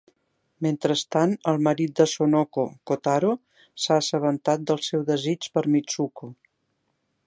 Mentrestant, 0.65 1.35
el 1.51 1.59
marit 1.67 1.93
de 1.99 2.07
Sonoko, 2.15 2.65
Kotaro, 2.91 3.37
s'ha 3.85 4.01
assabentat 4.05 4.67
del 4.73 4.85
seu 4.91 5.09
desig 5.15 5.51
per 5.59 5.69
Mitsuko. 5.77 6.37